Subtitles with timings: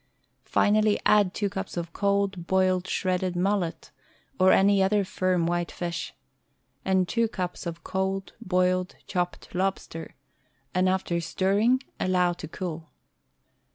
[0.45, 3.91] Finally add two cups of cold, boiled, shredded mullet,
[4.39, 6.15] or any other firm white fish,
[6.83, 10.15] and two cups of cold, boiled, chopped lobster,
[10.73, 12.89] and after stir ring, allow to cool.